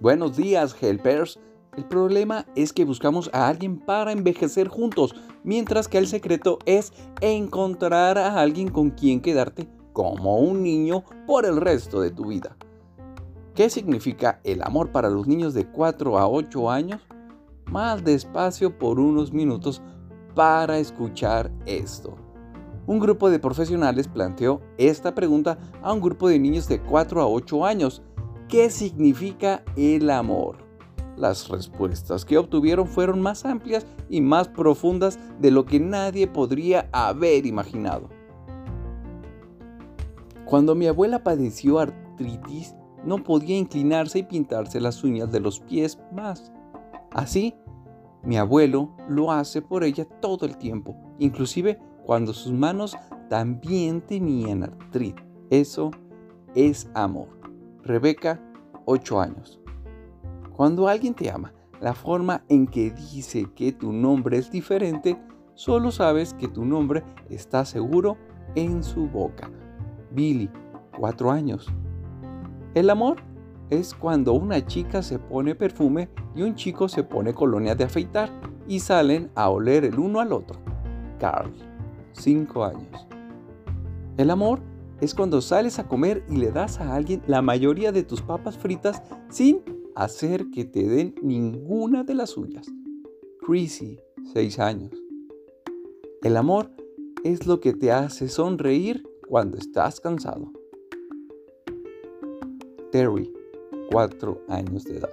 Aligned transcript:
Buenos 0.00 0.36
días, 0.36 0.76
helpers. 0.80 1.40
El 1.76 1.84
problema 1.84 2.46
es 2.54 2.72
que 2.72 2.84
buscamos 2.84 3.28
a 3.32 3.48
alguien 3.48 3.80
para 3.80 4.12
envejecer 4.12 4.68
juntos, 4.68 5.12
mientras 5.42 5.88
que 5.88 5.98
el 5.98 6.06
secreto 6.06 6.60
es 6.66 6.92
encontrar 7.20 8.16
a 8.16 8.40
alguien 8.40 8.68
con 8.68 8.90
quien 8.90 9.20
quedarte 9.20 9.68
como 9.92 10.38
un 10.38 10.62
niño 10.62 11.02
por 11.26 11.46
el 11.46 11.60
resto 11.60 12.00
de 12.00 12.12
tu 12.12 12.26
vida. 12.26 12.56
¿Qué 13.56 13.68
significa 13.70 14.38
el 14.44 14.62
amor 14.62 14.92
para 14.92 15.10
los 15.10 15.26
niños 15.26 15.52
de 15.52 15.66
4 15.66 16.16
a 16.16 16.28
8 16.28 16.70
años? 16.70 17.00
Más 17.66 18.04
despacio 18.04 18.78
por 18.78 19.00
unos 19.00 19.32
minutos 19.32 19.82
para 20.36 20.78
escuchar 20.78 21.50
esto. 21.66 22.14
Un 22.86 23.00
grupo 23.00 23.30
de 23.30 23.40
profesionales 23.40 24.06
planteó 24.06 24.60
esta 24.78 25.16
pregunta 25.16 25.58
a 25.82 25.92
un 25.92 26.00
grupo 26.00 26.28
de 26.28 26.38
niños 26.38 26.68
de 26.68 26.80
4 26.80 27.20
a 27.20 27.26
8 27.26 27.66
años 27.66 28.00
¿Qué 28.48 28.70
significa 28.70 29.62
el 29.76 30.08
amor? 30.08 30.56
Las 31.18 31.48
respuestas 31.48 32.24
que 32.24 32.38
obtuvieron 32.38 32.86
fueron 32.86 33.20
más 33.20 33.44
amplias 33.44 33.86
y 34.08 34.22
más 34.22 34.48
profundas 34.48 35.18
de 35.38 35.50
lo 35.50 35.66
que 35.66 35.78
nadie 35.78 36.26
podría 36.26 36.88
haber 36.92 37.44
imaginado. 37.44 38.08
Cuando 40.46 40.74
mi 40.74 40.86
abuela 40.86 41.22
padeció 41.22 41.78
artritis, 41.78 42.74
no 43.04 43.22
podía 43.22 43.58
inclinarse 43.58 44.20
y 44.20 44.22
pintarse 44.22 44.80
las 44.80 45.04
uñas 45.04 45.30
de 45.30 45.40
los 45.40 45.60
pies 45.60 45.98
más. 46.10 46.50
Así, 47.10 47.54
mi 48.22 48.38
abuelo 48.38 48.96
lo 49.10 49.30
hace 49.30 49.60
por 49.60 49.84
ella 49.84 50.06
todo 50.22 50.46
el 50.46 50.56
tiempo, 50.56 50.96
inclusive 51.18 51.78
cuando 52.06 52.32
sus 52.32 52.54
manos 52.54 52.96
también 53.28 54.00
tenían 54.00 54.62
artritis. 54.62 55.22
Eso 55.50 55.90
es 56.54 56.88
amor. 56.94 57.37
Rebeca, 57.88 58.38
8 58.84 59.18
años. 59.18 59.58
Cuando 60.54 60.88
alguien 60.88 61.14
te 61.14 61.30
ama, 61.30 61.54
la 61.80 61.94
forma 61.94 62.44
en 62.50 62.66
que 62.66 62.90
dice 62.90 63.46
que 63.54 63.72
tu 63.72 63.94
nombre 63.94 64.36
es 64.36 64.50
diferente, 64.50 65.18
solo 65.54 65.90
sabes 65.90 66.34
que 66.34 66.48
tu 66.48 66.66
nombre 66.66 67.02
está 67.30 67.64
seguro 67.64 68.18
en 68.54 68.84
su 68.84 69.08
boca. 69.08 69.50
Billy, 70.10 70.50
4 70.98 71.30
años. 71.30 71.72
El 72.74 72.90
amor 72.90 73.22
es 73.70 73.94
cuando 73.94 74.34
una 74.34 74.66
chica 74.66 75.00
se 75.00 75.18
pone 75.18 75.54
perfume 75.54 76.10
y 76.36 76.42
un 76.42 76.56
chico 76.56 76.90
se 76.90 77.04
pone 77.04 77.32
colonia 77.32 77.74
de 77.74 77.84
afeitar 77.84 78.28
y 78.66 78.80
salen 78.80 79.30
a 79.34 79.48
oler 79.48 79.86
el 79.86 79.98
uno 79.98 80.20
al 80.20 80.34
otro. 80.34 80.60
Carl, 81.18 81.54
5 82.12 82.64
años. 82.64 83.08
El 84.18 84.30
amor 84.30 84.60
es 85.00 85.14
cuando 85.14 85.40
sales 85.40 85.78
a 85.78 85.86
comer 85.86 86.24
y 86.28 86.36
le 86.36 86.50
das 86.50 86.80
a 86.80 86.94
alguien 86.94 87.22
la 87.26 87.42
mayoría 87.42 87.92
de 87.92 88.02
tus 88.02 88.22
papas 88.22 88.56
fritas 88.56 89.02
sin 89.30 89.62
hacer 89.94 90.50
que 90.50 90.64
te 90.64 90.88
den 90.88 91.14
ninguna 91.22 92.04
de 92.04 92.14
las 92.14 92.30
suyas. 92.30 92.66
Chrissy, 93.40 94.00
6 94.32 94.58
años. 94.58 94.92
El 96.22 96.36
amor 96.36 96.70
es 97.24 97.46
lo 97.46 97.60
que 97.60 97.72
te 97.72 97.92
hace 97.92 98.28
sonreír 98.28 99.08
cuando 99.28 99.56
estás 99.56 100.00
cansado. 100.00 100.52
Terry, 102.90 103.32
4 103.90 104.42
años 104.48 104.84
de 104.84 104.98
edad. 104.98 105.10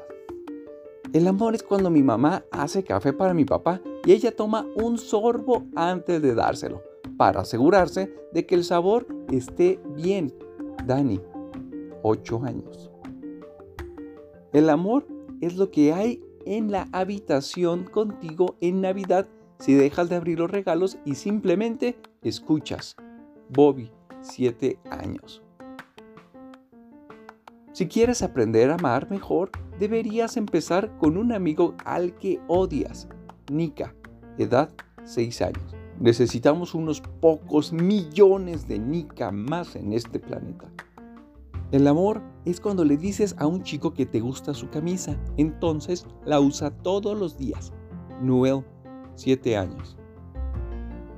El 1.14 1.28
amor 1.28 1.56
es 1.56 1.64
cuando 1.64 1.90
mi 1.90 2.04
mamá 2.04 2.44
hace 2.52 2.84
café 2.84 3.14
para 3.14 3.34
mi 3.34 3.46
papá 3.46 3.82
y 4.06 4.12
ella 4.12 4.36
toma 4.36 4.68
un 4.76 4.98
sorbo 4.98 5.66
antes 5.76 6.22
de 6.22 6.36
dárselo 6.36 6.95
para 7.18 7.42
asegurarse 7.42 8.14
de 8.34 8.46
que 8.46 8.56
el 8.56 8.64
sabor 8.64 9.08
esté 9.32 9.80
bien. 9.96 10.34
Dani, 10.86 11.22
8 12.04 12.44
años. 12.44 12.92
El 14.54 14.70
amor 14.70 15.08
es 15.42 15.58
lo 15.58 15.72
que 15.72 15.94
hay 15.94 16.24
en 16.46 16.72
la 16.72 16.88
habitación 16.92 17.86
contigo 17.86 18.56
en 18.62 18.82
Navidad 18.82 19.28
si 19.60 19.74
dejas 19.74 20.10
de 20.10 20.16
abrir 20.16 20.40
los 20.40 20.52
regalos 20.52 20.98
y 21.06 21.16
simplemente 21.16 21.98
escuchas. 22.22 22.96
Bobby, 23.50 23.92
7 24.22 24.80
años. 24.92 25.42
Si 27.72 27.88
quieres 27.88 28.22
aprender 28.22 28.72
a 28.72 28.76
amar 28.76 29.10
mejor, 29.10 29.50
deberías 29.80 30.38
empezar 30.38 30.98
con 30.98 31.18
un 31.18 31.34
amigo 31.34 31.76
al 31.84 32.16
que 32.16 32.40
odias. 32.48 33.10
Nika, 33.52 33.94
edad 34.38 34.70
6 35.04 35.42
años. 35.42 35.75
Necesitamos 36.00 36.76
unos 36.76 37.02
pocos 37.02 37.72
millones 37.72 38.68
de 38.68 38.80
Nika 38.80 39.32
más 39.32 39.76
en 39.76 39.94
este 39.94 40.20
planeta. 40.20 40.70
El 41.72 41.88
amor 41.88 42.22
es 42.44 42.60
cuando 42.60 42.84
le 42.84 42.98
dices 42.98 43.36
a 43.40 43.48
un 43.48 43.64
chico 43.64 43.94
que 43.94 44.06
te 44.06 44.20
gusta 44.20 44.54
su 44.54 44.70
camisa, 44.70 45.18
entonces 45.38 46.06
la 46.26 46.40
usa 46.40 46.70
todos 46.70 47.18
los 47.18 47.38
días. 47.38 47.72
Noel, 48.22 48.64
7 49.16 49.58
años. 49.58 49.98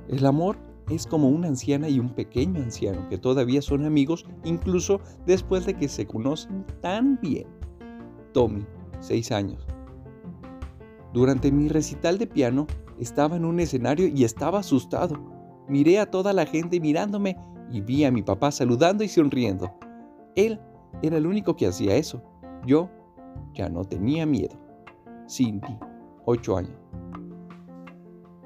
El 0.08 0.24
amor 0.24 0.56
es 0.88 1.06
como 1.06 1.28
una 1.28 1.48
anciana 1.48 1.88
y 1.88 1.98
un 1.98 2.14
pequeño 2.14 2.62
anciano 2.62 3.08
que 3.08 3.18
todavía 3.18 3.60
son 3.60 3.84
amigos 3.84 4.24
incluso 4.44 5.00
después 5.26 5.66
de 5.66 5.74
que 5.74 5.88
se 5.88 6.06
conocen 6.06 6.64
tan 6.80 7.18
bien. 7.20 7.46
Tommy, 8.32 8.64
6 9.00 9.32
años. 9.32 9.66
Durante 11.12 11.50
mi 11.50 11.68
recital 11.68 12.16
de 12.16 12.26
piano 12.26 12.66
estaba 13.00 13.36
en 13.36 13.44
un 13.44 13.60
escenario 13.60 14.06
y 14.08 14.24
estaba 14.24 14.60
asustado. 14.60 15.16
Miré 15.68 15.98
a 15.98 16.10
toda 16.10 16.32
la 16.32 16.46
gente 16.46 16.80
mirándome 16.80 17.36
y 17.70 17.80
vi 17.80 18.04
a 18.04 18.10
mi 18.10 18.22
papá 18.22 18.50
saludando 18.50 19.04
y 19.04 19.08
sonriendo. 19.08 19.70
Él 20.34 20.60
era 21.02 21.16
el 21.16 21.26
único 21.26 21.56
que 21.56 21.66
hacía 21.66 21.96
eso. 21.96 22.22
Yo 22.66 22.88
ya 23.54 23.68
no 23.68 23.84
tenía 23.84 24.26
miedo. 24.26 24.56
Cindy, 25.28 25.78
8 26.24 26.56
años. 26.56 26.76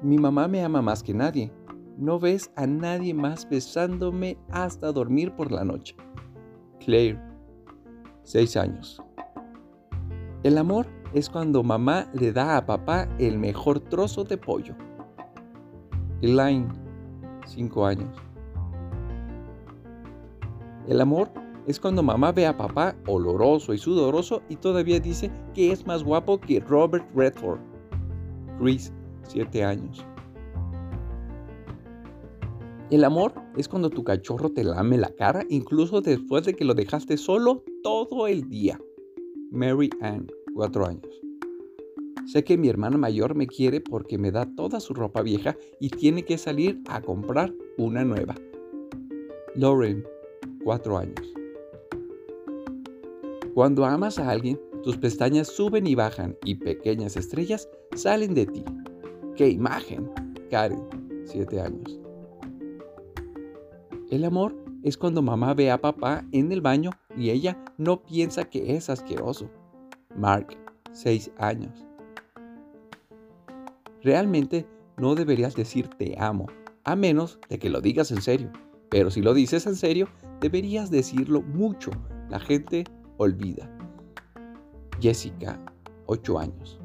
Mi 0.01 0.17
mamá 0.17 0.47
me 0.47 0.63
ama 0.63 0.81
más 0.81 1.01
que 1.01 1.13
nadie. 1.13 1.51
No 1.97 2.19
ves 2.19 2.51
a 2.55 2.67
nadie 2.67 3.13
más 3.13 3.47
besándome 3.49 4.37
hasta 4.49 4.91
dormir 4.91 5.33
por 5.33 5.51
la 5.51 5.63
noche. 5.63 5.95
Claire, 6.79 7.21
6 8.23 8.57
años. 8.57 9.01
El 10.43 10.57
amor 10.57 10.87
es 11.13 11.29
cuando 11.29 11.63
mamá 11.63 12.09
le 12.13 12.31
da 12.31 12.57
a 12.57 12.65
papá 12.65 13.07
el 13.19 13.37
mejor 13.37 13.79
trozo 13.79 14.23
de 14.23 14.37
pollo. 14.37 14.75
Elaine, 16.21 16.67
5 17.45 17.85
años. 17.85 18.17
El 20.87 20.99
amor 21.01 21.29
es 21.67 21.79
cuando 21.79 22.01
mamá 22.01 22.31
ve 22.31 22.47
a 22.47 22.57
papá 22.57 22.95
oloroso 23.07 23.73
y 23.73 23.77
sudoroso 23.77 24.41
y 24.49 24.55
todavía 24.55 24.99
dice 24.99 25.31
que 25.53 25.71
es 25.71 25.85
más 25.85 26.03
guapo 26.03 26.39
que 26.39 26.59
Robert 26.59 27.05
Redford. 27.15 27.59
Chris, 28.59 28.91
7 29.27 29.63
años. 29.63 30.05
El 32.89 33.03
amor 33.03 33.33
es 33.55 33.67
cuando 33.67 33.89
tu 33.89 34.03
cachorro 34.03 34.49
te 34.49 34.63
lame 34.63 34.97
la 34.97 35.09
cara 35.15 35.43
incluso 35.49 36.01
después 36.01 36.45
de 36.45 36.53
que 36.53 36.65
lo 36.65 36.73
dejaste 36.73 37.17
solo 37.17 37.63
todo 37.83 38.27
el 38.27 38.49
día. 38.49 38.79
Mary 39.51 39.89
Ann, 40.01 40.27
4 40.55 40.85
años. 40.85 41.21
Sé 42.25 42.43
que 42.43 42.57
mi 42.57 42.69
hermana 42.69 42.97
mayor 42.97 43.35
me 43.35 43.47
quiere 43.47 43.81
porque 43.81 44.17
me 44.17 44.31
da 44.31 44.45
toda 44.55 44.79
su 44.79 44.93
ropa 44.93 45.21
vieja 45.21 45.57
y 45.79 45.89
tiene 45.89 46.23
que 46.23 46.37
salir 46.37 46.81
a 46.87 47.01
comprar 47.01 47.53
una 47.77 48.03
nueva. 48.05 48.35
Lauren, 49.55 50.05
4 50.63 50.97
años. 50.97 51.33
Cuando 53.53 53.85
amas 53.85 54.17
a 54.17 54.29
alguien, 54.29 54.59
tus 54.83 54.97
pestañas 54.97 55.47
suben 55.47 55.85
y 55.85 55.95
bajan 55.95 56.35
y 56.43 56.55
pequeñas 56.55 57.15
estrellas 57.17 57.69
salen 57.95 58.33
de 58.33 58.45
ti. 58.45 58.63
¡Qué 59.35 59.49
imagen! 59.49 60.09
Karen, 60.49 60.87
7 61.25 61.61
años. 61.61 61.99
El 64.09 64.25
amor 64.25 64.55
es 64.83 64.97
cuando 64.97 65.21
mamá 65.21 65.53
ve 65.53 65.71
a 65.71 65.79
papá 65.79 66.25
en 66.31 66.51
el 66.51 66.61
baño 66.61 66.91
y 67.17 67.29
ella 67.29 67.63
no 67.77 68.03
piensa 68.03 68.45
que 68.45 68.75
es 68.75 68.89
asqueroso. 68.89 69.49
Mark, 70.15 70.57
6 70.91 71.31
años. 71.37 71.85
Realmente 74.01 74.67
no 74.97 75.15
deberías 75.15 75.55
decir 75.55 75.87
te 75.97 76.15
amo, 76.19 76.47
a 76.83 76.95
menos 76.95 77.39
de 77.49 77.59
que 77.59 77.69
lo 77.69 77.81
digas 77.81 78.11
en 78.11 78.21
serio. 78.21 78.51
Pero 78.89 79.09
si 79.09 79.21
lo 79.21 79.33
dices 79.33 79.65
en 79.65 79.75
serio, 79.75 80.07
deberías 80.39 80.91
decirlo 80.91 81.41
mucho. 81.41 81.91
La 82.29 82.39
gente 82.39 82.83
olvida. 83.17 83.69
Jessica, 85.01 85.59
8 86.05 86.39
años. 86.39 86.79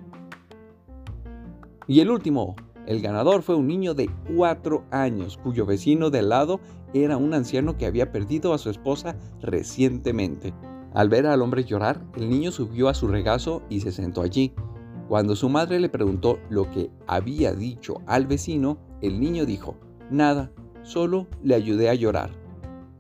Y 1.86 2.00
el 2.00 2.10
último, 2.10 2.54
el 2.86 3.02
ganador 3.02 3.42
fue 3.42 3.56
un 3.56 3.66
niño 3.66 3.94
de 3.94 4.08
4 4.36 4.84
años, 4.90 5.36
cuyo 5.36 5.66
vecino 5.66 6.10
de 6.10 6.20
al 6.20 6.28
lado 6.31 6.60
era 6.94 7.16
un 7.16 7.34
anciano 7.34 7.76
que 7.76 7.86
había 7.86 8.12
perdido 8.12 8.54
a 8.54 8.58
su 8.58 8.70
esposa 8.70 9.16
recientemente. 9.42 10.54
Al 10.94 11.08
ver 11.08 11.26
al 11.26 11.43
hombre 11.43 11.64
llorar, 11.64 12.02
el 12.17 12.29
niño 12.29 12.50
subió 12.50 12.88
a 12.88 12.94
su 12.94 13.08
regazo 13.08 13.62
y 13.69 13.81
se 13.81 13.93
sentó 13.93 14.23
allí. 14.23 14.55
Cuando 15.08 15.37
su 15.37 15.49
madre 15.49 15.81
le 15.81 15.88
preguntó 15.88 16.38
lo 16.50 16.70
que 16.70 16.90
había 17.06 17.52
dicho 17.52 18.00
al 18.06 18.26
vecino, 18.26 18.79
el 19.00 19.20
niño 19.20 19.46
dijo, 19.46 19.76
nada, 20.11 20.50
solo 20.82 21.26
le 21.43 21.55
ayudé 21.55 21.88
a 21.88 21.94
llorar. 21.94 22.31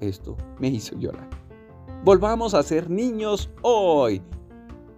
Esto 0.00 0.36
me 0.58 0.68
hizo 0.68 0.96
llorar. 0.96 1.28
Volvamos 2.04 2.54
a 2.54 2.62
ser 2.62 2.88
niños 2.88 3.50
hoy. 3.62 4.22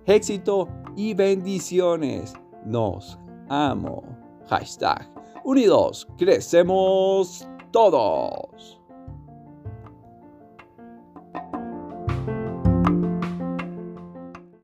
Éxito 0.06 0.68
y 0.96 1.14
bendiciones. 1.14 2.34
Nos 2.64 3.18
amo. 3.48 4.02
Hashtag 4.48 5.08
Unidos 5.44 6.06
crecemos 6.18 7.48
todos. 7.70 8.79